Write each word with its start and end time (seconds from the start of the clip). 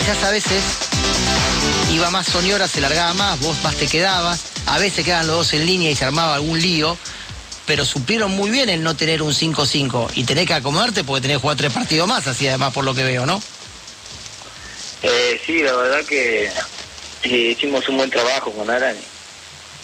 Quizás 0.00 0.22
a 0.24 0.30
veces 0.30 0.62
iba 1.92 2.10
más 2.10 2.26
Soñora, 2.26 2.68
se 2.68 2.80
largaba 2.80 3.14
más, 3.14 3.40
vos 3.40 3.56
más 3.62 3.76
te 3.76 3.86
quedabas, 3.86 4.40
a 4.66 4.78
veces 4.78 5.04
quedaban 5.04 5.26
los 5.26 5.36
dos 5.36 5.52
en 5.54 5.66
línea 5.66 5.90
y 5.90 5.96
se 5.96 6.04
armaba 6.04 6.34
algún 6.34 6.60
lío, 6.60 6.96
pero 7.66 7.84
supieron 7.84 8.32
muy 8.32 8.50
bien 8.50 8.68
el 8.68 8.82
no 8.82 8.96
tener 8.96 9.22
un 9.22 9.32
5-5 9.32 10.10
y 10.14 10.24
tener 10.24 10.46
que 10.46 10.54
acomodarte 10.54 11.04
porque 11.04 11.22
tenés 11.22 11.38
que 11.38 11.42
jugar 11.42 11.56
tres 11.56 11.72
partidos 11.72 12.08
más, 12.08 12.26
así 12.26 12.46
además 12.48 12.72
por 12.72 12.84
lo 12.84 12.94
que 12.94 13.04
veo, 13.04 13.26
¿no? 13.26 13.42
Eh, 15.02 15.40
sí, 15.44 15.62
la 15.62 15.74
verdad 15.74 16.04
que 16.04 16.50
hicimos 17.24 17.88
un 17.88 17.98
buen 17.98 18.10
trabajo 18.10 18.52
con 18.52 18.70
Aran. 18.70 18.96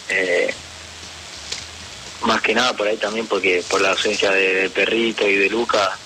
Eh, 0.09 0.53
más 2.25 2.41
que 2.41 2.53
nada 2.53 2.73
por 2.73 2.87
ahí 2.87 2.97
también 2.97 3.27
porque 3.27 3.63
por 3.69 3.81
la 3.81 3.91
ausencia 3.91 4.31
de, 4.31 4.69
Perrito 4.69 5.27
y 5.27 5.35
de 5.35 5.49
Luca 5.49 5.97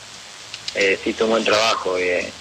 eh, 0.75 0.99
se 1.01 1.11
hizo 1.11 1.25
un 1.25 1.31
buen 1.31 1.43
trabajo. 1.43 1.97
Eh, 1.97 2.31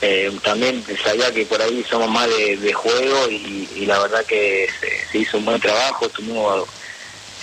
eh, 0.00 0.30
también 0.42 0.84
sabía 1.02 1.32
que 1.32 1.46
por 1.46 1.60
ahí 1.62 1.84
somos 1.88 2.08
más 2.10 2.28
de, 2.28 2.72
juego 2.72 3.28
y, 3.28 3.86
la 3.86 3.98
verdad 4.00 4.24
que 4.24 4.68
se, 5.10 5.18
hizo 5.18 5.38
un 5.38 5.44
buen 5.44 5.60
trabajo. 5.60 6.08
Tuvimos, 6.08 6.68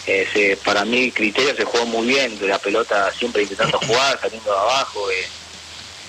eh, 0.07 0.57
para 0.63 0.85
mí, 0.85 1.11
criterio 1.11 1.55
se 1.55 1.63
jugó 1.63 1.85
muy 1.85 2.07
bien, 2.07 2.37
de 2.39 2.47
la 2.47 2.59
pelota 2.59 3.11
siempre 3.13 3.43
intentando 3.43 3.79
jugar, 3.87 4.19
saliendo 4.21 4.51
de 4.51 4.57
abajo. 4.57 5.07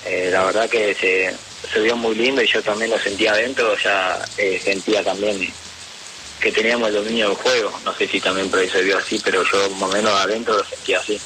la 0.05 0.45
verdad 0.45 0.68
que 0.68 0.95
se, 0.95 1.34
se 1.73 1.80
vio 1.80 1.96
muy 1.96 2.15
lindo 2.15 2.43
y 2.43 2.46
yo 2.46 2.62
también 2.62 2.90
lo 2.90 2.98
sentía 2.98 3.32
adentro, 3.32 3.77
ya 3.82 4.24
sentía 4.62 5.02
también 5.02 5.52
que 6.43 6.51
teníamos 6.51 6.88
el 6.88 6.95
dominio 6.96 7.29
del 7.29 7.37
juego. 7.37 7.73
No 7.84 7.95
sé 7.95 8.09
si 8.09 8.20
también 8.20 8.51
por 8.51 8.59
ahí 8.59 8.68
se 8.68 8.82
vio 8.82 8.98
así, 8.98 9.20
pero 9.24 9.45
yo 9.45 9.70
más 9.77 9.90
o 9.90 9.93
menos 9.93 10.13
adentro 10.13 10.59
lo 10.59 10.65
sentía 10.65 10.98
así. 10.98 11.18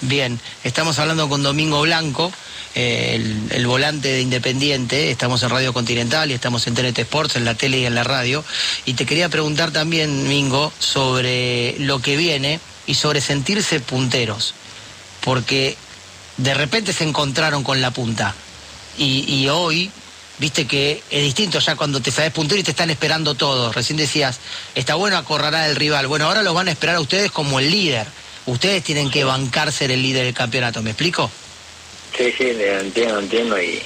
Bien, 0.00 0.40
estamos 0.64 0.98
hablando 0.98 1.28
con 1.28 1.44
Domingo 1.44 1.80
Blanco, 1.82 2.32
eh, 2.74 3.46
el, 3.50 3.66
volante 3.66 4.08
de 4.08 4.20
Independiente, 4.20 5.10
estamos 5.10 5.42
en 5.42 5.50
Radio 5.50 5.72
Continental 5.72 6.30
y 6.30 6.34
estamos 6.34 6.66
en 6.66 6.74
TNT 6.74 6.98
Sports, 7.00 7.36
en 7.36 7.44
la 7.44 7.54
tele 7.54 7.78
y 7.78 7.86
en 7.86 7.94
la 7.94 8.04
radio. 8.04 8.44
Y 8.86 8.94
te 8.94 9.06
quería 9.06 9.28
preguntar 9.28 9.72
también, 9.72 10.24
Domingo, 10.24 10.72
sobre 10.78 11.76
lo 11.78 12.00
que 12.00 12.16
viene 12.16 12.60
y 12.86 12.94
sobre 12.94 13.20
sentirse 13.20 13.80
punteros, 13.80 14.54
porque 15.20 15.76
de 16.38 16.54
repente 16.54 16.92
se 16.92 17.04
encontraron 17.04 17.62
con 17.62 17.80
la 17.80 17.90
punta 17.90 18.34
y, 18.96 19.24
y 19.28 19.48
hoy 19.48 19.90
viste 20.38 20.66
que 20.66 21.02
es 21.10 21.22
distinto 21.22 21.58
ya 21.58 21.76
cuando 21.76 22.00
te 22.00 22.10
sabes 22.10 22.32
puntero 22.32 22.60
y 22.60 22.64
te 22.64 22.70
están 22.70 22.90
esperando 22.90 23.34
todos. 23.34 23.74
Recién 23.74 23.96
decías, 23.96 24.40
está 24.74 24.94
bueno 24.94 25.16
acorralar 25.16 25.64
al 25.64 25.76
rival. 25.76 26.06
Bueno, 26.06 26.26
ahora 26.26 26.42
los 26.42 26.54
van 26.54 26.68
a 26.68 26.72
esperar 26.72 26.96
a 26.96 27.00
ustedes 27.00 27.30
como 27.30 27.60
el 27.60 27.70
líder. 27.70 28.06
Ustedes 28.46 28.82
tienen 28.82 29.10
que 29.10 29.24
bancar 29.24 29.70
ser 29.70 29.90
el 29.92 30.02
líder 30.02 30.24
del 30.24 30.34
campeonato, 30.34 30.82
¿me 30.82 30.90
explico? 30.90 31.30
Sí, 32.16 32.32
sí, 32.36 32.50
entiendo, 32.60 33.18
entiendo. 33.18 33.60
Y, 33.60 33.82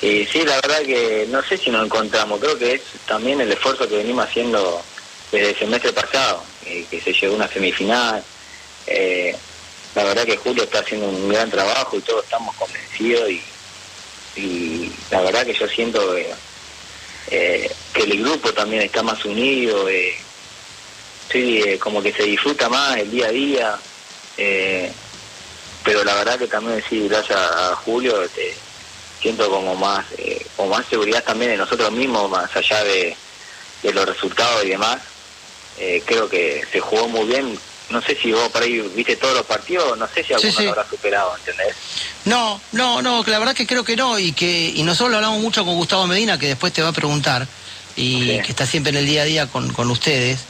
y 0.00 0.26
sí, 0.26 0.44
la 0.44 0.56
verdad 0.60 0.82
que 0.82 1.26
no 1.28 1.42
sé 1.42 1.58
si 1.58 1.70
nos 1.70 1.84
encontramos. 1.84 2.40
Creo 2.40 2.58
que 2.58 2.74
es 2.74 2.82
también 3.06 3.40
el 3.40 3.52
esfuerzo 3.52 3.88
que 3.88 3.96
venimos 3.96 4.26
haciendo 4.26 4.82
desde 5.30 5.50
el 5.50 5.56
semestre 5.56 5.92
pasado, 5.92 6.42
eh, 6.66 6.84
que 6.90 7.00
se 7.00 7.12
llegó 7.12 7.34
a 7.34 7.36
una 7.36 7.48
semifinal. 7.48 8.22
Eh, 8.86 9.36
la 9.94 10.04
verdad 10.04 10.24
que 10.24 10.36
Julio 10.36 10.64
está 10.64 10.80
haciendo 10.80 11.08
un 11.08 11.28
gran 11.28 11.50
trabajo 11.50 11.96
y 11.96 12.00
todos 12.00 12.24
estamos 12.24 12.54
convencidos 12.56 13.30
y 13.30 13.42
y 14.36 14.90
la 15.10 15.20
verdad 15.20 15.44
que 15.44 15.54
yo 15.54 15.68
siento 15.68 16.16
eh, 16.16 17.70
que 17.92 18.02
el 18.02 18.22
grupo 18.22 18.52
también 18.52 18.82
está 18.82 19.02
más 19.02 19.24
unido, 19.24 19.88
eh, 19.88 20.14
sí, 21.30 21.62
eh, 21.66 21.78
como 21.78 22.02
que 22.02 22.12
se 22.12 22.24
disfruta 22.24 22.68
más 22.68 22.96
el 22.96 23.10
día 23.10 23.26
a 23.26 23.30
día, 23.30 23.78
pero 25.84 26.04
la 26.04 26.14
verdad 26.14 26.38
que 26.38 26.46
también 26.46 26.82
sí, 26.88 27.08
gracias 27.08 27.38
a 27.38 27.74
Julio, 27.76 28.22
este, 28.22 28.54
siento 29.20 29.48
como 29.50 29.74
más, 29.74 30.04
como 30.56 30.76
más 30.76 30.86
seguridad 30.86 31.22
también 31.24 31.52
de 31.52 31.56
nosotros 31.56 31.90
mismos, 31.92 32.30
más 32.30 32.54
allá 32.56 32.84
de, 32.84 33.16
de 33.82 33.92
los 33.92 34.06
resultados 34.06 34.64
y 34.64 34.70
demás. 34.70 34.98
creo 36.06 36.28
que 36.28 36.64
se 36.70 36.80
jugó 36.80 37.08
muy 37.08 37.26
bien 37.26 37.58
no 37.92 38.02
sé 38.02 38.16
si 38.16 38.32
vos 38.32 38.48
por 38.50 38.62
ahí 38.62 38.80
viste 38.94 39.16
todos 39.16 39.34
los 39.34 39.46
partidos, 39.46 39.96
no 39.98 40.08
sé 40.08 40.24
si 40.24 40.32
alguno 40.32 40.60
lo 40.60 40.70
habrá 40.70 40.88
superado, 40.88 41.36
¿entendés? 41.36 41.76
No, 42.24 42.60
no, 42.72 43.02
no, 43.02 43.22
la 43.26 43.38
verdad 43.38 43.54
que 43.54 43.66
creo 43.66 43.84
que 43.84 43.96
no, 43.96 44.18
y 44.18 44.32
que 44.32 44.72
y 44.74 44.82
nosotros 44.82 45.10
lo 45.10 45.16
hablamos 45.16 45.40
mucho 45.40 45.64
con 45.64 45.74
Gustavo 45.76 46.06
Medina, 46.06 46.38
que 46.38 46.48
después 46.48 46.72
te 46.72 46.82
va 46.82 46.88
a 46.88 46.92
preguntar, 46.92 47.46
y 47.94 48.40
que 48.40 48.50
está 48.50 48.66
siempre 48.66 48.90
en 48.90 48.96
el 48.96 49.06
día 49.06 49.22
a 49.22 49.26
día 49.26 49.46
con, 49.46 49.72
con 49.72 49.90
ustedes. 49.90 50.40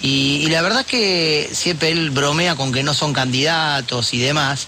Y, 0.00 0.46
la 0.50 0.62
verdad 0.62 0.86
que 0.86 1.50
siempre 1.52 1.90
él 1.90 2.10
bromea 2.10 2.54
con 2.54 2.72
que 2.72 2.82
no 2.82 2.94
son 2.94 3.12
candidatos 3.12 4.14
y 4.14 4.18
demás, 4.18 4.66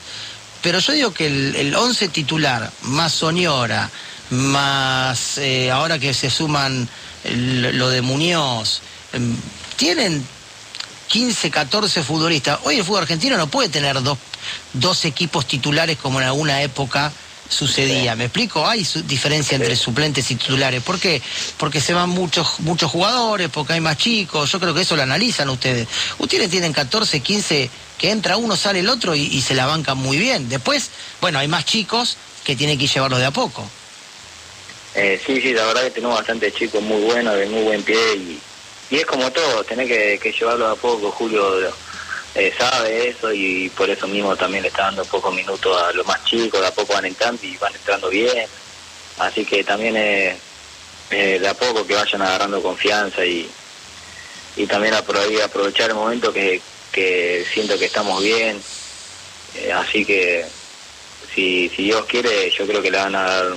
pero 0.62 0.80
yo 0.80 0.92
digo 0.92 1.14
que 1.14 1.26
el, 1.26 1.56
el 1.56 1.74
once 1.74 2.08
titular, 2.08 2.70
más 2.82 3.12
Soñora, 3.12 3.90
más 4.30 5.38
eh, 5.38 5.70
ahora 5.70 5.98
que 5.98 6.14
se 6.14 6.30
suman 6.30 6.88
lo 7.24 7.90
de 7.90 8.02
Muñoz, 8.02 8.80
em, 9.12 9.36
tienen 9.76 10.24
15, 11.08 11.50
14 11.50 12.02
futbolistas. 12.02 12.60
Hoy 12.64 12.76
el 12.76 12.84
fútbol 12.84 13.02
argentino 13.02 13.36
no 13.36 13.48
puede 13.48 13.68
tener 13.68 14.02
dos, 14.02 14.18
dos 14.72 15.04
equipos 15.04 15.46
titulares 15.46 15.98
como 15.98 16.20
en 16.20 16.26
alguna 16.26 16.62
época 16.62 17.12
sucedía. 17.50 18.16
¿Me 18.16 18.24
explico? 18.24 18.66
Hay 18.66 18.86
diferencia 19.04 19.56
entre 19.56 19.76
suplentes 19.76 20.30
y 20.30 20.36
titulares. 20.36 20.82
¿Por 20.82 20.98
qué? 20.98 21.20
Porque 21.58 21.80
se 21.82 21.92
van 21.92 22.08
muchos, 22.08 22.60
muchos 22.60 22.90
jugadores, 22.90 23.50
porque 23.50 23.74
hay 23.74 23.80
más 23.80 23.98
chicos. 23.98 24.50
Yo 24.50 24.58
creo 24.58 24.72
que 24.72 24.80
eso 24.80 24.96
lo 24.96 25.02
analizan 25.02 25.50
ustedes. 25.50 25.86
Ustedes 26.18 26.48
tienen 26.48 26.72
14, 26.72 27.20
15, 27.20 27.70
que 27.98 28.10
entra 28.10 28.38
uno, 28.38 28.56
sale 28.56 28.80
el 28.80 28.88
otro 28.88 29.14
y, 29.14 29.40
se 29.42 29.54
la 29.54 29.66
bancan 29.66 29.98
muy 29.98 30.16
bien. 30.16 30.48
Después, 30.48 30.90
bueno, 31.20 31.38
hay 31.38 31.48
más 31.48 31.66
chicos 31.66 32.16
que 32.44 32.56
tienen 32.56 32.78
que 32.78 32.86
llevarlos 32.86 33.18
de 33.18 33.26
a 33.26 33.30
poco. 33.30 33.68
Eh, 34.94 35.20
sí, 35.24 35.40
sí, 35.40 35.52
la 35.52 35.66
verdad 35.66 35.82
que 35.82 35.90
tenemos 35.90 36.16
bastante 36.16 36.50
chicos 36.52 36.82
muy 36.82 37.02
buenos, 37.02 37.36
de 37.36 37.46
muy 37.46 37.62
buen 37.62 37.82
pie 37.82 38.14
y 38.16 38.40
y 38.90 38.96
es 38.96 39.06
como 39.06 39.30
todo, 39.30 39.62
tenés 39.62 39.86
que, 39.86 40.32
llevarlo 40.32 40.66
a 40.66 40.74
poco, 40.74 41.12
Julio 41.12 41.72
eh, 42.34 42.52
sabe 42.56 43.08
eso 43.08 43.32
y 43.32 43.68
por 43.70 43.90
eso 43.90 44.06
mismo 44.06 44.36
también 44.36 44.62
le 44.62 44.68
está 44.68 44.84
dando 44.84 45.04
pocos 45.04 45.34
minutos 45.34 45.76
a 45.82 45.92
los 45.92 46.06
más 46.06 46.24
chicos, 46.24 46.60
de 46.60 46.66
a 46.66 46.74
poco 46.74 46.92
van 46.92 47.06
entrando 47.06 47.44
y 47.44 47.56
van 47.56 47.74
entrando 47.74 48.08
bien, 48.08 48.46
así 49.18 49.44
que 49.44 49.64
también 49.64 49.96
es 49.96 50.36
de 51.10 51.48
a 51.48 51.54
poco 51.54 51.84
que 51.84 51.94
vayan 51.94 52.22
agarrando 52.22 52.62
confianza 52.62 53.24
y, 53.24 53.50
y 54.56 54.66
también 54.66 54.94
aprovechar 54.94 55.90
el 55.90 55.96
momento 55.96 56.32
que, 56.32 56.60
siento 57.52 57.78
que 57.78 57.86
estamos 57.86 58.22
bien, 58.22 58.60
eh, 59.56 59.72
así 59.72 60.04
que 60.04 60.46
si, 61.34 61.68
si 61.74 61.84
Dios 61.84 62.04
quiere 62.06 62.50
yo 62.50 62.66
creo 62.66 62.82
que 62.82 62.90
le 62.90 62.98
van 62.98 63.14
a 63.14 63.22
dar 63.22 63.54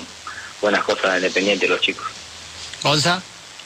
buenas 0.61 0.83
cosas 0.83 1.05
a 1.05 1.17
Independiente 1.17 1.67
los 1.67 1.81
chicos. 1.81 2.07
Gonza. 2.81 3.21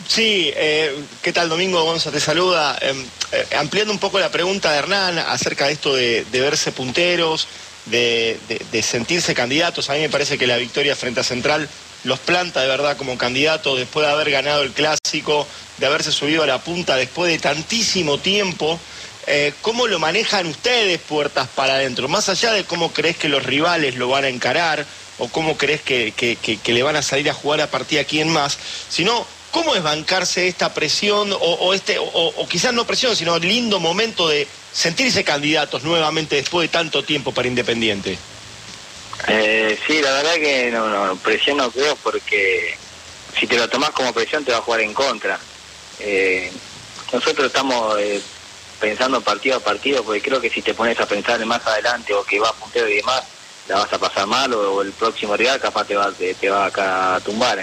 Sí, 0.05 0.51
eh, 0.55 0.95
¿qué 1.21 1.33
tal 1.33 1.49
Domingo 1.49 1.83
Gonza? 1.83 2.11
Te 2.11 2.19
saluda. 2.19 2.77
Em, 2.81 3.03
eh, 3.31 3.47
ampliando 3.57 3.91
un 3.91 3.99
poco 3.99 4.19
la 4.19 4.29
pregunta 4.29 4.71
de 4.71 4.77
Hernán 4.77 5.17
acerca 5.17 5.67
de 5.67 5.73
esto 5.73 5.95
de, 5.95 6.25
verse 6.31 6.71
punteros, 6.71 7.47
de, 7.85 8.37
sentirse 8.83 9.33
candidatos, 9.33 9.89
a 9.89 9.93
mí 9.93 9.99
me 10.01 10.09
parece 10.09 10.37
que 10.37 10.45
la 10.45 10.57
victoria 10.57 10.95
frente 10.95 11.21
a 11.21 11.23
Central 11.23 11.67
los 12.03 12.19
planta 12.19 12.61
de 12.61 12.67
verdad 12.67 12.95
como 12.95 13.17
candidatos 13.17 13.77
después 13.77 14.05
de 14.05 14.13
haber 14.13 14.29
ganado 14.29 14.61
el 14.61 14.71
clásico, 14.71 15.47
de 15.77 15.85
haberse 15.87 16.11
subido 16.11 16.43
a 16.43 16.47
la 16.47 16.59
punta 16.59 16.95
después 16.95 17.31
de 17.31 17.39
tantísimo 17.39 18.19
tiempo. 18.19 18.79
Eh, 19.25 19.53
¿Cómo 19.61 19.87
lo 19.87 19.99
manejan 19.99 20.45
ustedes 20.47 20.99
puertas 21.01 21.49
para 21.49 21.73
adentro? 21.73 22.07
Más 22.07 22.29
allá 22.29 22.53
de 22.53 22.63
cómo 22.63 22.93
crees 22.93 23.17
que 23.17 23.27
los 23.27 23.43
rivales 23.43 23.95
lo 23.95 24.07
van 24.07 24.23
a 24.23 24.29
encarar 24.29 24.85
o 25.17 25.27
cómo 25.27 25.57
crees 25.57 25.81
que, 25.81 26.13
le 26.65 26.83
van 26.83 26.95
a 26.95 27.01
salir 27.01 27.29
a 27.29 27.33
jugar 27.33 27.61
a 27.61 27.67
partir 27.67 27.99
a 27.99 28.03
quién 28.03 28.29
más, 28.29 28.57
sino 28.89 29.25
¿Cómo 29.57 29.73
es 29.73 29.81
bancarse 29.81 30.47
esta 30.47 30.71
presión 30.71 31.35
o, 31.35 31.73
este, 31.73 31.97
o, 31.99 32.47
quizás 32.47 32.75
no 32.75 32.85
presión, 32.85 33.15
sino 33.15 33.39
lindo 33.39 33.79
momento 33.79 34.27
de 34.27 34.47
sentirse 34.71 35.23
candidatos 35.23 35.81
nuevamente 35.81 36.35
después 36.35 36.69
de 36.69 36.77
tanto 36.77 37.03
tiempo 37.03 37.31
para 37.31 37.47
Independiente? 37.47 38.19
Eh, 39.27 39.75
sí, 39.87 39.99
la 39.99 40.11
verdad 40.11 40.35
que 40.35 40.69
no, 40.69 40.87
no, 40.87 41.15
presión 41.15 41.57
no 41.57 41.71
creo 41.71 41.95
porque 42.03 42.77
si 43.39 43.47
te 43.47 43.57
lo 43.57 43.67
tomas 43.67 43.89
como 43.89 44.13
presión 44.13 44.45
te 44.45 44.51
va 44.51 44.59
a 44.59 44.61
jugar 44.61 44.81
en 44.81 44.93
contra. 44.93 45.39
Eh, 46.01 46.51
nosotros 47.11 47.47
estamos 47.47 47.99
eh, 47.99 48.21
pensando 48.79 49.21
partido 49.21 49.57
a 49.57 49.59
partido 49.59 50.03
porque 50.03 50.21
creo 50.21 50.39
que 50.39 50.51
si 50.51 50.61
te 50.61 50.75
pones 50.75 50.99
a 50.99 51.07
pensar 51.07 51.43
más 51.47 51.65
adelante 51.65 52.13
o 52.13 52.23
que 52.23 52.39
va 52.39 52.49
a 52.49 52.53
puntero 52.53 52.87
y 52.87 52.97
demás, 52.97 53.23
la 53.67 53.77
vas 53.79 53.91
a 53.91 53.97
pasar 53.97 54.27
mal 54.27 54.53
o, 54.53 54.83
el 54.83 54.91
próximo 54.91 55.35
rival 55.35 55.59
capaz 55.59 55.87
te 55.87 55.95
va, 55.95 56.11
te, 56.11 56.47
va 56.47 57.15
a 57.15 57.19
tumbar. 57.21 57.57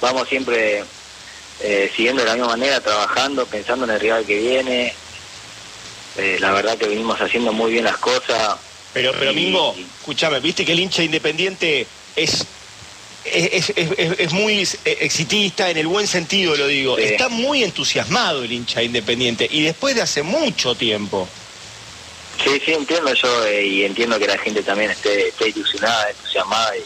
Vamos 0.00 0.28
siempre 0.28 0.84
eh, 1.60 1.90
siguiendo 1.94 2.22
de 2.22 2.28
la 2.28 2.34
misma 2.34 2.48
manera, 2.48 2.80
trabajando, 2.80 3.46
pensando 3.46 3.84
en 3.84 3.92
el 3.92 4.00
rival 4.00 4.24
que 4.24 4.38
viene. 4.38 4.94
Eh, 6.16 6.38
la 6.40 6.52
verdad 6.52 6.76
que 6.76 6.86
venimos 6.86 7.20
haciendo 7.20 7.52
muy 7.52 7.72
bien 7.72 7.84
las 7.84 7.98
cosas. 7.98 8.56
Pero, 8.92 9.12
pero 9.18 9.32
Mingo, 9.32 9.74
escúchame, 10.00 10.40
viste 10.40 10.64
que 10.64 10.72
el 10.72 10.80
hincha 10.80 11.02
independiente 11.02 11.86
es 12.16 12.46
es, 13.24 13.72
es, 13.76 14.32
muy 14.32 14.66
exitista, 14.84 15.68
en 15.68 15.76
el 15.76 15.86
buen 15.86 16.06
sentido 16.06 16.56
lo 16.56 16.66
digo. 16.66 16.96
Está 16.96 17.28
muy 17.28 17.62
entusiasmado 17.62 18.42
el 18.42 18.52
hincha 18.52 18.82
independiente 18.82 19.46
y 19.50 19.62
después 19.62 19.94
de 19.94 20.02
hace 20.02 20.22
mucho 20.22 20.74
tiempo. 20.74 21.28
Sí, 22.42 22.60
sí, 22.64 22.72
entiendo 22.72 23.12
yo 23.14 23.44
eh, 23.46 23.66
y 23.66 23.84
entiendo 23.84 24.18
que 24.18 24.26
la 24.26 24.38
gente 24.38 24.62
también 24.62 24.90
esté, 24.92 25.28
esté 25.28 25.48
ilusionada, 25.48 26.10
entusiasmada 26.10 26.76
y 26.76 26.82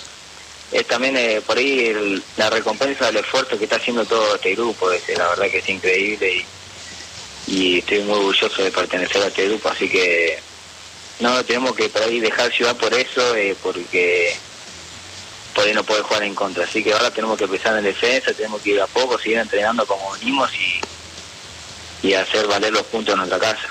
es 0.73 0.87
también 0.87 1.17
eh, 1.17 1.43
por 1.47 1.59
ahí 1.59 2.23
la 2.37 2.49
recompensa 2.49 3.07
del 3.07 3.19
esfuerzo 3.19 3.59
que 3.59 3.65
está 3.65 3.77
haciendo 3.77 4.05
todo 4.07 4.35
este 4.35 4.55
grupo, 4.55 4.89
la 4.89 5.29
verdad 5.29 5.51
que 5.51 5.59
es 5.59 5.69
increíble 5.69 6.45
y, 7.47 7.79
estoy 7.79 8.01
muy 8.01 8.19
orgulloso 8.19 8.63
de 8.63 8.71
pertenecer 8.71 9.23
a 9.23 9.27
este 9.27 9.49
grupo, 9.49 9.69
así 9.69 9.89
que 9.89 10.39
no 11.21 11.45
tenemos 11.45 11.75
que 11.75 11.89
por 11.91 12.03
ahí 12.03 12.21
dejar 12.21 12.51
ciudad 12.53 12.77
por 12.77 12.95
eso, 12.95 13.37
eh, 13.37 13.55
porque 13.63 14.35
por 15.55 15.65
ahí 15.65 15.75
no 15.75 15.85
puede 15.85 16.03
jugar 16.03 16.23
en 16.23 16.35
contra, 16.35 16.65
así 16.65 16.83
que 16.83 16.95
ahora 16.95 17.11
tenemos 17.11 17.37
que 17.37 17.45
empezar 17.45 17.77
en 17.77 17.85
defensa, 17.85 18.33
tenemos 18.33 18.63
que 18.63 18.71
ir 18.71 18.81
a 18.81 18.87
poco, 18.87 19.19
seguir 19.19 19.39
entrenando 19.39 19.85
como 19.85 20.13
venimos 20.13 20.51
y, 20.55 22.09
y 22.09 22.15
hacer 22.15 22.47
valer 22.47 22.73
los 22.73 22.85
puntos 22.85 23.13
en 23.13 23.19
nuestra 23.19 23.39
casa. 23.39 23.69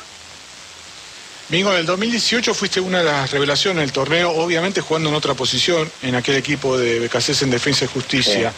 Mingo, 1.52 1.74
en 1.74 1.80
el 1.80 1.86
2018 1.86 2.54
fuiste 2.54 2.80
una 2.80 3.00
de 3.00 3.04
las 3.04 3.30
revelaciones 3.30 3.82
del 3.82 3.92
torneo, 3.92 4.32
obviamente 4.32 4.80
jugando 4.80 5.10
en 5.10 5.16
otra 5.16 5.34
posición, 5.34 5.92
en 6.02 6.16
aquel 6.16 6.38
equipo 6.38 6.78
de 6.78 7.00
Becasés 7.00 7.42
en 7.42 7.50
Defensa 7.50 7.84
y 7.84 7.90
Justicia. 7.90 8.54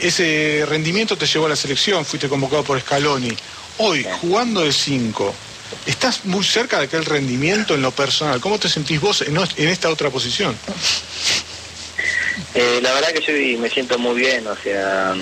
Ese 0.00 0.64
rendimiento 0.66 1.18
te 1.18 1.26
llevó 1.26 1.44
a 1.44 1.50
la 1.50 1.56
selección, 1.56 2.06
fuiste 2.06 2.26
convocado 2.26 2.64
por 2.64 2.80
Scaloni. 2.80 3.36
Hoy, 3.76 4.06
jugando 4.22 4.62
de 4.62 4.72
5, 4.72 5.34
¿estás 5.84 6.24
muy 6.24 6.42
cerca 6.42 6.78
de 6.78 6.86
aquel 6.86 7.04
rendimiento 7.04 7.74
en 7.74 7.82
lo 7.82 7.90
personal? 7.90 8.40
¿Cómo 8.40 8.58
te 8.58 8.70
sentís 8.70 8.98
vos 8.98 9.20
en, 9.20 9.36
esta 9.68 9.90
otra 9.90 10.08
posición? 10.08 10.56
Eh, 12.54 12.80
la 12.80 12.94
verdad 12.94 13.12
que 13.12 13.20
yo 13.20 13.60
me 13.60 13.68
siento 13.68 13.98
muy 13.98 14.18
bien, 14.18 14.46
o 14.46 14.56
sea, 14.56 15.14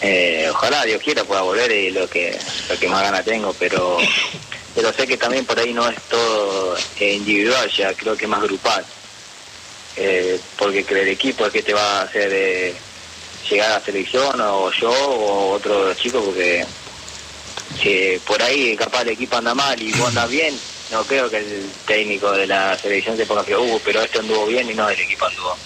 eh, 0.00 0.48
ojalá 0.50 0.82
Dios 0.84 1.02
quiera 1.02 1.24
pueda 1.24 1.42
volver 1.42 1.70
y 1.70 1.90
lo 1.90 2.08
que, 2.08 2.38
lo 2.70 2.78
que 2.78 2.88
más 2.88 3.02
gana 3.02 3.22
tengo, 3.22 3.52
pero 3.58 3.98
pero 4.74 4.92
sé 4.92 5.06
que 5.06 5.16
también 5.16 5.44
por 5.44 5.58
ahí 5.58 5.72
no 5.72 5.88
es 5.88 6.00
todo 6.02 6.76
eh, 6.98 7.14
individual, 7.14 7.70
ya 7.70 7.92
creo 7.94 8.16
que 8.16 8.24
es 8.24 8.30
más 8.30 8.42
grupal. 8.42 8.84
Eh, 9.96 10.40
porque 10.56 10.84
el 10.88 11.08
equipo 11.08 11.46
es 11.46 11.52
que 11.52 11.62
te 11.62 11.74
va 11.74 12.00
a 12.00 12.02
hacer 12.02 12.30
eh, 12.32 12.74
llegar 13.48 13.72
a 13.72 13.78
la 13.78 13.84
selección, 13.84 14.40
o 14.40 14.70
yo, 14.72 14.90
o 14.90 15.50
otro 15.50 15.92
chico, 15.94 16.22
porque 16.22 16.64
si 17.82 18.20
por 18.26 18.40
ahí 18.42 18.76
capaz 18.76 19.02
el 19.02 19.10
equipo 19.10 19.36
anda 19.36 19.54
mal 19.54 19.80
y 19.80 19.92
vos 19.92 20.08
andas 20.08 20.30
bien, 20.30 20.58
no 20.90 21.04
creo 21.04 21.30
que 21.30 21.38
el 21.38 21.70
técnico 21.86 22.32
de 22.32 22.46
la 22.46 22.76
selección 22.78 23.16
se 23.16 23.26
ponga 23.26 23.44
que, 23.44 23.56
uh, 23.56 23.80
pero 23.84 24.02
este 24.02 24.18
anduvo 24.18 24.46
bien 24.46 24.70
y 24.70 24.74
no, 24.74 24.88
el 24.88 24.98
equipo 24.98 25.26
anduvo. 25.26 25.56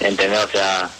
¿Entendés? 0.00 0.44
O 0.44 0.50
sea, 0.50 0.90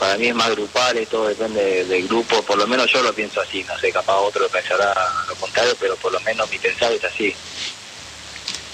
para 0.00 0.16
mí 0.16 0.28
es 0.28 0.34
más 0.34 0.50
grupal, 0.52 0.98
y 0.98 1.04
todo 1.04 1.28
depende 1.28 1.84
del 1.84 2.08
grupo, 2.08 2.42
por 2.42 2.56
lo 2.56 2.66
menos 2.66 2.90
yo 2.90 3.02
lo 3.02 3.12
pienso 3.12 3.42
así, 3.42 3.62
no 3.64 3.78
sé, 3.78 3.92
capaz 3.92 4.16
otro 4.16 4.48
pensará 4.48 4.94
lo 5.28 5.34
contrario, 5.34 5.76
pero 5.78 5.94
por 5.96 6.10
lo 6.10 6.18
menos 6.20 6.50
mi 6.50 6.58
pensado 6.58 6.94
es 6.94 7.04
así. 7.04 7.36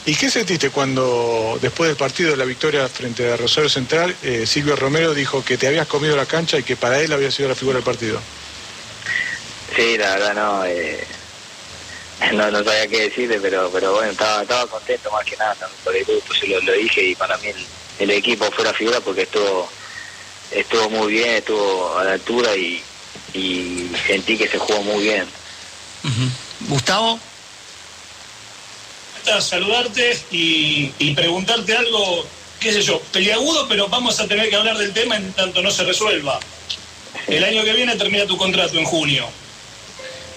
¿Y 0.05 0.15
qué 0.15 0.31
sentiste 0.31 0.71
cuando, 0.71 1.59
después 1.61 1.89
del 1.89 1.97
partido 1.97 2.31
de 2.31 2.37
la 2.37 2.45
victoria 2.45 2.89
frente 2.89 3.33
a 3.33 3.37
Rosario 3.37 3.69
Central, 3.69 4.15
eh, 4.23 4.47
Silvio 4.47 4.77
Romero 4.77 5.15
dijo 5.15 5.45
que 5.45 5.59
te 5.59 5.67
habías 5.67 5.89
comido 5.89 6.17
la 6.17 6.27
cancha 6.27 6.59
y 6.59 6.63
que 6.63 6.77
para 6.77 7.01
él 7.01 7.13
había 7.13 7.33
sido 7.33 7.49
la 7.49 7.57
figura 7.57 7.79
del 7.79 7.85
partido? 7.85 8.21
Sí, 9.75 9.99
la 9.99 10.11
verdad 10.15 10.35
no, 10.35 10.65
eh, 10.65 11.05
no, 12.35 12.53
no 12.53 12.59
sabía 12.63 12.87
qué 12.87 13.01
decirle, 13.09 13.41
pero 13.41 13.69
pero 13.73 13.95
bueno, 13.95 14.13
estaba, 14.13 14.43
estaba 14.43 14.65
contento 14.69 15.11
más 15.11 15.25
que 15.25 15.37
nada 15.37 15.57
por 15.83 15.97
el 15.97 16.05
grupo, 16.05 16.33
yo 16.35 16.61
lo, 16.61 16.73
dije 16.73 17.03
y 17.03 17.17
para 17.17 17.37
mí 17.39 17.49
el 17.99 18.11
equipo 18.13 18.49
fue 18.53 18.63
la 18.63 18.73
figura 18.73 19.01
porque 19.01 19.23
estuvo 19.23 19.69
estuvo 20.51 20.91
muy 20.91 21.13
bien, 21.13 21.37
estuvo 21.37 21.97
a 21.99 22.05
la 22.05 22.13
altura 22.13 22.57
y, 22.57 22.83
sentí 24.07 24.39
que 24.39 24.49
se 24.49 24.59
jugó 24.59 24.83
muy 24.83 25.05
bien. 25.05 25.27
Gustavo. 26.69 27.19
Saludarte 29.41 30.19
y, 30.31 30.93
y 30.99 31.15
preguntarte 31.15 31.77
algo, 31.77 32.25
qué 32.61 32.73
sé 32.73 32.81
yo, 32.81 33.01
peliagudo, 33.13 33.67
pero 33.69 33.89
vamos 33.89 34.21
a 34.21 34.29
tener 34.29 34.49
que 34.49 34.57
hablar 34.57 34.79
del 34.79 34.93
tema 34.93 35.17
en 35.17 35.33
tanto 35.33 35.63
no 35.63 35.71
se 35.71 35.85
resuelva. 35.85 36.39
El 37.27 37.43
año 37.43 37.65
que 37.65 37.73
viene 37.73 37.97
termina 37.97 38.25
tu 38.27 38.37
contrato 38.37 38.79
en 38.79 38.85
junio. 38.85 39.27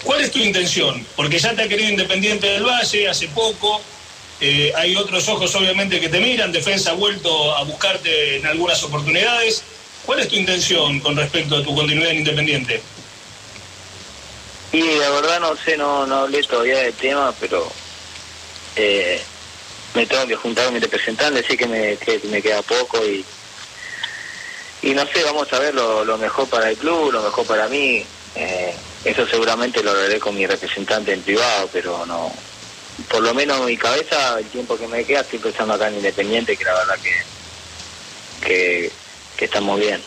¿Cuál 0.02 0.22
es 0.22 0.30
tu 0.30 0.38
intención? 0.38 1.06
Porque 1.14 1.38
ya 1.38 1.54
te 1.54 1.62
ha 1.62 1.68
querido 1.68 1.90
Independiente 1.90 2.46
del 2.46 2.64
Valle 2.64 3.08
hace 3.08 3.28
poco. 3.28 3.80
Eh, 4.40 4.72
hay 4.74 4.96
otros 4.96 5.28
ojos 5.28 5.54
obviamente 5.54 6.00
que 6.00 6.08
te 6.08 6.20
miran. 6.20 6.52
Defensa 6.52 6.92
ha 6.92 6.94
vuelto 6.94 7.54
a 7.56 7.64
buscarte 7.64 8.36
en 8.36 8.46
algunas 8.46 8.82
oportunidades. 8.82 9.62
¿Cuál 10.10 10.22
es 10.22 10.28
tu 10.28 10.34
intención 10.34 10.98
con 10.98 11.16
respecto 11.16 11.54
a 11.54 11.62
tu 11.62 11.72
continuidad 11.72 12.10
en 12.10 12.18
Independiente? 12.18 12.82
Y 14.72 14.82
la 14.82 15.08
verdad 15.10 15.38
no 15.38 15.56
sé, 15.56 15.76
no, 15.76 16.04
no 16.04 16.22
hablé 16.22 16.42
todavía 16.42 16.78
del 16.78 16.94
tema, 16.94 17.32
pero 17.38 17.70
eh, 18.74 19.22
me 19.94 20.04
tengo 20.06 20.26
que 20.26 20.34
juntar 20.34 20.64
con 20.64 20.74
mi 20.74 20.80
representante, 20.80 21.44
sé 21.44 21.56
que 21.56 21.68
me, 21.68 21.96
me 22.24 22.42
queda 22.42 22.60
poco 22.62 22.98
y 23.06 23.24
y 24.82 24.94
no 24.94 25.06
sé, 25.06 25.22
vamos 25.22 25.46
a 25.52 25.60
ver 25.60 25.76
lo, 25.76 26.18
mejor 26.18 26.48
para 26.48 26.70
el 26.70 26.76
club, 26.76 27.12
lo 27.12 27.22
mejor 27.22 27.46
para 27.46 27.68
mí. 27.68 28.04
Eh, 28.34 28.74
eso 29.04 29.24
seguramente 29.28 29.80
lo 29.80 29.92
haré 29.92 30.18
con 30.18 30.34
mi 30.34 30.44
representante 30.44 31.12
en 31.12 31.22
privado, 31.22 31.70
pero 31.72 32.04
no. 32.04 32.34
Por 33.08 33.22
lo 33.22 33.32
menos 33.32 33.60
en 33.60 33.66
mi 33.66 33.76
cabeza, 33.76 34.40
el 34.40 34.46
tiempo 34.46 34.76
que 34.76 34.88
me 34.88 35.04
queda, 35.04 35.20
estoy 35.20 35.38
pensando 35.38 35.74
acá 35.74 35.86
en 35.86 35.98
Independiente, 35.98 36.56
que 36.56 36.64
la 36.64 36.74
verdad 36.74 36.98
que, 37.00 38.44
que 38.44 38.99
que 39.40 39.46
estamos 39.46 39.80
bien. 39.80 39.98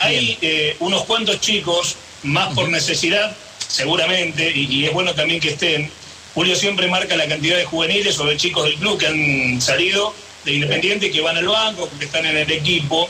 Hay 0.00 0.38
eh, 0.40 0.76
unos 0.80 1.04
cuantos 1.04 1.40
chicos, 1.40 1.96
más 2.22 2.54
por 2.54 2.68
necesidad, 2.70 3.36
seguramente, 3.58 4.50
y, 4.50 4.86
es 4.86 4.92
bueno 4.94 5.14
también 5.14 5.38
que 5.38 5.50
estén. 5.50 5.90
Julio 6.34 6.56
siempre 6.56 6.88
marca 6.88 7.16
la 7.16 7.28
cantidad 7.28 7.58
de 7.58 7.66
juveniles 7.66 8.18
o 8.18 8.24
de 8.24 8.36
chicos 8.38 8.64
del 8.64 8.76
club 8.76 8.98
que 8.98 9.08
han 9.08 9.60
salido 9.60 10.14
de 10.44 10.54
Independiente, 10.54 11.10
que 11.10 11.20
van 11.20 11.36
al 11.36 11.46
banco, 11.46 11.90
que 11.98 12.06
están 12.06 12.24
en 12.24 12.38
el 12.38 12.50
equipo. 12.50 13.08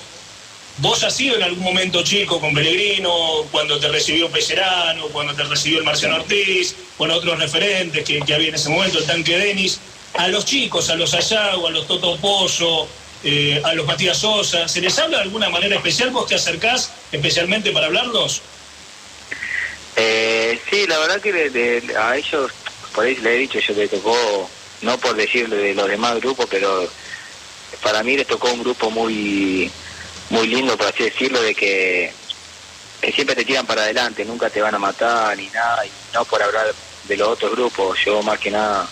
¿Vos 0.79 1.05
has 1.05 1.15
sido 1.15 1.37
en 1.37 1.45
algún 1.45 1.63
momento 1.63 2.03
chico 2.03 2.41
con 2.41 2.53
Pellegrino, 2.55 3.13
cuando 3.53 3.79
te 3.79 3.89
recibió 3.89 4.29
Pecerano, 4.31 5.07
cuando 5.09 5.35
te 5.35 5.45
recibió 5.45 5.79
el 5.79 5.85
Marciano 5.85 6.17
Ortiz, 6.17 6.75
con 6.97 7.11
otros 7.13 7.39
referentes 7.39 8.05
que, 8.05 8.21
que 8.21 8.35
había 8.35 8.49
en 8.49 8.55
ese 8.57 8.69
momento, 8.69 8.99
el 8.99 9.07
tanque 9.07 9.39
Denis? 9.39 9.79
A 10.15 10.27
los 10.27 10.45
chicos, 10.45 10.91
a 10.91 10.97
los 10.97 11.15
Ayago, 11.15 11.69
a 11.69 11.71
los 11.71 11.87
Toto 11.87 12.17
Pozo, 12.17 12.89
eh, 13.25 13.61
a 13.65 13.75
los 13.75 13.87
Matías 13.87 14.19
Sosa? 14.19 14.69
¿Se 14.69 14.81
les 14.81 14.99
habla 14.99 15.19
de 15.19 15.25
alguna 15.25 15.49
manera 15.49 15.77
especial? 15.77 16.11
¿Vos 16.11 16.27
te 16.27 16.35
acercás 16.35 16.93
especialmente 17.13 17.71
para 17.73 17.87
hablarlos? 17.87 18.43
Eh, 19.97 20.61
sí, 20.71 20.87
la 20.87 20.99
verdad 20.99 21.21
que 21.21 21.83
a 21.99 22.17
ellos, 22.17 22.53
por 22.95 23.05
ahí 23.05 23.17
les 23.17 23.27
he 23.27 23.39
dicho, 23.39 23.59
yo 23.59 23.75
les 23.75 23.91
tocó, 23.91 24.49
no 24.83 24.99
por 24.99 25.17
decirle 25.17 25.57
de 25.57 25.75
los 25.75 25.89
demás 25.89 26.21
grupos, 26.21 26.47
pero 26.49 26.89
para 27.83 28.03
mí 28.03 28.17
les 28.17 28.27
tocó 28.27 28.51
un 28.53 28.63
grupo 28.63 28.91
muy 28.91 29.71
muy 30.31 30.47
lindo, 30.47 30.77
por 30.77 30.87
así 30.87 31.05
decirlo, 31.05 31.41
de 31.41 31.55
que, 31.55 32.13
que 33.01 33.13
siempre 33.13 33.35
te 33.35 33.45
tiran 33.45 33.67
para 33.67 33.83
adelante, 33.83 34.25
nunca 34.25 34.51
te 34.51 34.61
van 34.61 34.75
a 34.75 34.79
matar 34.79 35.37
ni 35.37 35.49
nada, 35.49 35.87
y 35.87 35.91
no 36.13 36.25
por 36.25 36.43
hablar 36.43 36.75
de 37.05 37.17
los 37.17 37.29
otros 37.29 37.53
grupos, 37.53 37.99
yo 38.05 38.23
más 38.23 38.39
que 38.39 38.51
nada 38.51 38.89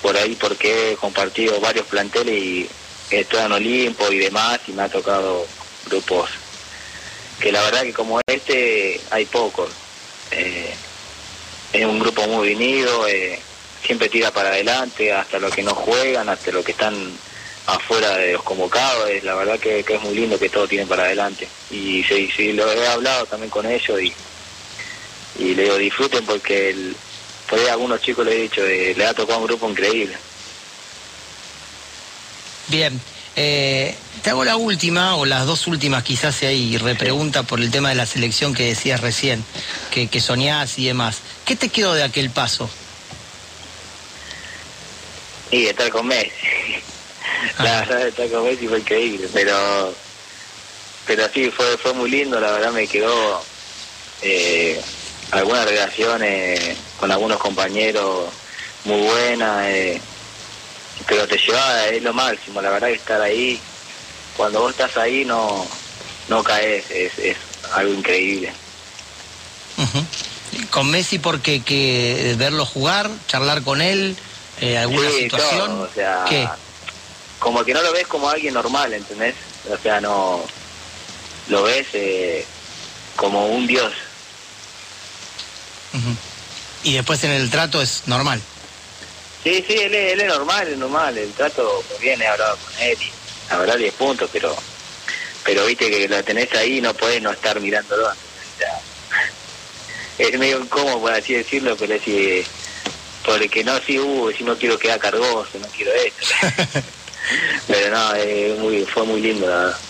por 0.00 0.16
ahí 0.16 0.34
porque 0.36 0.92
he 0.92 0.96
compartido 0.96 1.60
varios 1.60 1.86
planteles 1.86 2.34
y 2.34 2.68
estoy 3.20 3.40
en 3.40 3.52
Olimpo 3.52 4.10
y 4.10 4.18
demás 4.18 4.60
y 4.66 4.72
me 4.72 4.82
ha 4.82 4.88
tocado 4.88 5.46
grupos 5.86 6.30
que 7.42 7.50
la 7.50 7.62
verdad 7.62 7.82
que 7.82 7.92
como 7.92 8.20
este 8.26 9.00
hay 9.10 9.26
pocos. 9.26 9.68
Eh, 10.30 10.72
es 11.72 11.84
un 11.84 11.98
grupo 11.98 12.26
muy 12.28 12.54
unido, 12.54 13.08
eh, 13.08 13.38
siempre 13.84 14.08
tira 14.08 14.30
para 14.30 14.50
adelante, 14.50 15.12
hasta 15.12 15.38
los 15.38 15.52
que 15.52 15.62
no 15.62 15.74
juegan, 15.74 16.28
hasta 16.28 16.52
los 16.52 16.64
que 16.64 16.72
están 16.72 16.94
afuera 17.66 18.16
de 18.16 18.34
los 18.34 18.42
convocados, 18.42 19.08
la 19.22 19.34
verdad 19.34 19.58
que, 19.58 19.80
es 19.80 20.02
muy 20.02 20.14
lindo 20.14 20.38
que 20.38 20.50
todos 20.50 20.68
tienen 20.68 20.88
para 20.88 21.04
adelante. 21.04 21.48
Y 21.70 22.02
sí, 22.04 22.30
sí, 22.36 22.52
lo 22.52 22.70
he 22.70 22.86
hablado 22.86 23.26
también 23.26 23.50
con 23.50 23.66
ellos 23.66 24.00
y, 24.00 24.12
y 25.38 25.54
le 25.54 25.64
digo 25.64 25.76
disfruten 25.78 26.24
porque 26.26 26.70
el, 26.70 26.94
por 27.48 27.58
ahí 27.58 27.66
a 27.66 27.72
algunos 27.72 28.00
chicos 28.00 28.24
le 28.24 28.34
he 28.34 28.42
dicho, 28.42 28.64
eh, 28.64 28.94
le 28.96 29.06
ha 29.06 29.14
tocado 29.14 29.40
un 29.40 29.46
grupo 29.46 29.68
increíble. 29.68 30.16
Bien. 32.72 32.98
Eh, 33.36 33.94
te 34.22 34.30
hago 34.30 34.44
la 34.44 34.56
última, 34.56 35.16
o 35.16 35.26
las 35.26 35.44
dos 35.44 35.66
últimas 35.66 36.04
quizás 36.04 36.34
si 36.34 36.46
hay 36.46 36.78
repregunta 36.78 37.42
por 37.42 37.60
el 37.60 37.70
tema 37.70 37.90
de 37.90 37.96
la 37.96 38.06
selección 38.06 38.54
que 38.54 38.64
decías 38.64 39.02
recién, 39.02 39.44
que, 39.90 40.08
que 40.08 40.20
soñás 40.22 40.78
y 40.78 40.86
demás. 40.86 41.18
¿Qué 41.44 41.54
te 41.54 41.68
quedó 41.68 41.92
de 41.92 42.02
aquel 42.02 42.30
paso? 42.30 42.70
Y 45.50 45.66
estar 45.66 45.90
con 45.90 46.06
Messi. 46.06 46.30
Ah. 47.58 47.64
La 47.64 47.80
verdad, 47.80 48.08
estar 48.08 48.28
con 48.30 48.44
Messi 48.44 48.66
fue 48.66 48.78
increíble, 48.78 49.28
pero 49.34 49.94
pero 51.06 51.28
sí, 51.28 51.50
fue 51.50 51.76
fue 51.76 51.92
muy 51.92 52.08
lindo, 52.08 52.40
la 52.40 52.52
verdad 52.52 52.72
me 52.72 52.86
quedó 52.86 53.44
eh, 54.22 54.80
algunas 55.30 55.66
relaciones 55.66 56.78
con 56.98 57.10
algunos 57.10 57.38
compañeros 57.38 58.30
muy 58.84 59.02
buenas. 59.02 59.66
Eh, 59.66 60.00
pero 61.06 61.26
te 61.26 61.38
lleva, 61.38 61.88
es 61.88 62.02
lo 62.02 62.12
máximo, 62.12 62.60
la 62.62 62.70
verdad 62.70 62.88
que 62.88 62.94
estar 62.94 63.20
ahí, 63.20 63.60
cuando 64.36 64.60
vos 64.60 64.70
estás 64.72 64.96
ahí 64.96 65.24
no, 65.24 65.66
no 66.28 66.42
caes, 66.42 66.90
es, 66.90 67.18
es 67.18 67.36
algo 67.74 67.92
increíble. 67.92 68.52
Con 70.70 70.90
Messi 70.90 71.18
porque 71.18 71.62
que 71.62 72.34
verlo 72.38 72.64
jugar, 72.64 73.10
charlar 73.26 73.62
con 73.62 73.80
él, 73.80 74.16
eh, 74.60 74.78
alguna 74.78 75.10
situación, 75.10 75.82
o 75.82 75.88
sea, 75.92 76.56
como 77.38 77.64
que 77.64 77.74
no 77.74 77.82
lo 77.82 77.92
ves 77.92 78.06
como 78.06 78.28
alguien 78.28 78.54
normal, 78.54 78.92
¿entendés? 78.92 79.34
o 79.70 79.78
sea, 79.78 80.00
no 80.00 80.44
lo 81.48 81.62
ves 81.62 81.86
eh, 81.92 82.44
como 83.16 83.46
un 83.46 83.66
dios. 83.66 83.92
Ujú. 85.92 86.16
Y 86.84 86.94
después 86.94 87.22
en 87.24 87.32
el 87.32 87.50
trato 87.50 87.80
es 87.82 88.02
normal. 88.06 88.40
Sí, 89.44 89.64
sí, 89.68 89.74
él, 89.80 89.94
es- 89.94 90.12
él 90.12 90.20
es 90.20 90.26
normal, 90.28 90.68
es 90.68 90.78
normal, 90.78 91.18
el 91.18 91.34
trato 91.34 91.84
muy 91.90 91.98
bien, 92.00 92.20
he 92.22 92.26
hablado 92.26 92.56
con 92.58 92.72
él 92.78 92.96
y 93.00 93.14
la 93.50 93.58
verdad 93.58 93.76
10 93.76 93.92
puntos, 93.94 94.28
pero 94.32 94.56
pero 95.44 95.66
viste 95.66 95.90
que 95.90 96.06
lo 96.08 96.22
tenés 96.22 96.48
ahí 96.54 96.78
y 96.78 96.80
no 96.80 96.94
podés 96.94 97.20
no 97.20 97.32
estar 97.32 97.60
mirándolo. 97.60 98.08
Es 100.18 100.38
medio 100.38 100.60
incómodo, 100.60 101.00
por 101.00 101.12
así 101.12 101.32
decirlo, 101.34 101.76
pero 101.76 101.94
es 101.94 102.46
porque 103.24 103.64
no, 103.64 103.78
sí, 103.86 103.98
uh, 103.98 104.30
si 104.36 104.44
no 104.44 104.56
quiero 104.58 104.78
quedar 104.78 104.98
cargoso, 105.00 105.58
no 105.58 105.68
quiero 105.70 105.90
esto. 105.94 106.26
pero 107.66 107.90
no, 107.94 108.14
eh, 108.16 108.54
muy, 108.58 108.84
fue 108.86 109.04
muy 109.04 109.20
lindo, 109.20 109.48
la 109.48 109.56
verdad. 109.56 109.80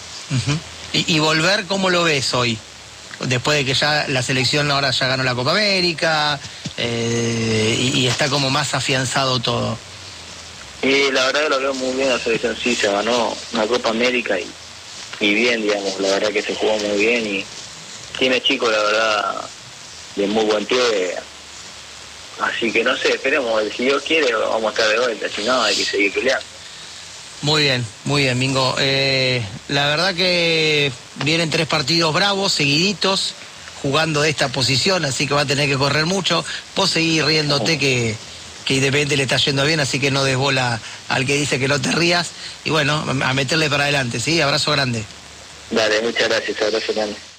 Y, 0.93 1.17
y 1.17 1.19
volver, 1.19 1.67
¿cómo 1.67 1.91
lo 1.91 2.05
ves 2.05 2.33
hoy? 2.35 2.59
Después 3.27 3.59
de 3.59 3.65
que 3.65 3.75
ya 3.75 4.07
la 4.09 4.23
selección 4.23 4.71
ahora 4.71 4.91
ya 4.91 5.07
ganó 5.07 5.23
la 5.23 5.35
Copa 5.35 5.53
América 5.53 6.39
eh, 6.77 7.77
y, 7.79 8.07
está 8.07 8.29
como 8.29 8.51
más 8.51 8.75
afianzado 8.75 9.41
todo. 9.41 9.79
Y 10.83 11.11
la 11.13 11.27
verdad 11.27 11.43
que 11.45 11.49
lo 11.49 11.61
veo 11.61 11.75
muy 11.75 11.97
bien 11.97 12.09
la 12.09 12.19
selección, 12.19 12.57
sí, 12.57 12.75
se 12.75 12.91
ganó 12.91 13.37
una 13.53 13.67
Copa 13.67 13.91
América 13.91 14.39
y, 14.39 14.51
y 15.21 15.35
bien, 15.35 15.63
digamos, 15.63 16.01
la 16.01 16.09
verdad 16.09 16.31
que 16.31 16.43
se 16.43 16.55
jugó 16.55 16.77
muy 16.79 16.99
bien 16.99 17.27
y 17.27 17.45
tiene 18.19 18.41
chicos, 18.43 18.71
la 18.71 18.83
verdad, 18.83 19.51
de 20.17 20.27
muy 20.27 20.45
buen 20.45 20.67
pie. 20.67 21.15
Así 22.41 22.73
que 22.73 22.83
no 22.83 22.97
sé, 22.97 23.11
esperemos, 23.15 23.63
si 23.77 23.85
Dios 23.85 24.03
quiere 24.03 24.35
vamos 24.35 24.65
a 24.65 24.71
estar 24.71 24.89
de 24.89 24.99
vuelta, 24.99 25.29
si 25.29 25.45
no 25.45 25.63
hay 25.63 25.77
que 25.77 25.85
seguir 25.85 26.13
peleando. 26.13 26.52
Muy 27.43 27.63
bien, 27.63 27.85
muy 28.05 28.23
bien, 28.23 28.39
Mingo. 28.39 28.77
Eh, 28.79 29.45
la 29.69 29.89
verdad 29.89 30.15
que 30.15 30.93
vienen 31.25 31.51
tres 31.51 31.67
partidos 31.67 32.15
bravos, 32.15 32.53
seguiditos, 32.53 33.35
jugando 33.83 34.23
de 34.23 34.31
esta 34.31 34.49
posición, 34.49 35.05
así 35.05 35.27
que 35.27 35.35
va 35.35 35.41
a 35.41 35.47
tener 35.47 35.69
que 35.69 35.77
correr 35.77 36.07
mucho. 36.07 36.45
Vos 36.77 36.91
seguís 36.91 37.25
riéndote 37.25 37.79
que, 37.79 38.15
que 38.65 38.75
Independiente 38.75 39.17
le 39.17 39.25
está 39.25 39.39
yendo 39.39 39.65
bien, 39.65 39.81
así 39.81 39.99
que 39.99 40.13
no 40.13 40.23
des 40.23 40.37
bola 40.37 40.81
al 41.09 41.27
que 41.27 41.35
dice 41.35 41.59
que 41.59 41.67
no 41.67 41.81
te 41.81 41.91
rías. 41.91 42.31
Y 42.65 42.71
bueno, 42.71 43.05
a 43.25 43.35
meterle 43.35 43.69
para 43.69 43.85
adelante, 43.85 44.21
¿sí? 44.21 44.41
Abrazo 44.41 44.71
grande. 44.71 45.03
Dale, 45.73 46.01
muchas 46.03 46.29
gracias, 46.29 46.63
abrazo 46.63 46.93
grande. 46.95 47.32